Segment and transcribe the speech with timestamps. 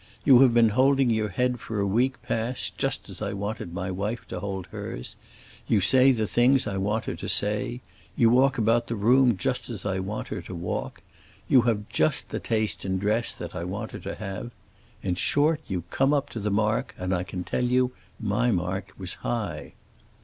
[0.25, 3.91] You have been holding your head for a week past just as I wanted my
[3.91, 5.15] wife to hold hers.
[5.67, 7.81] You say just the things I want her to say.
[8.15, 11.03] You walk about the room just as I want her to walk.
[11.47, 14.49] You have just the taste in dress that I want her to have.
[15.03, 18.93] In short, you come up to the mark, and, I can tell you, my mark
[18.97, 19.73] was high."